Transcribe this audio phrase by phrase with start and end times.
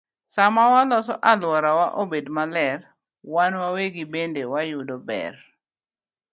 [0.35, 2.79] Sama waloso alworawa obed maler,
[3.33, 5.33] wan wawegi bende wayudo ber.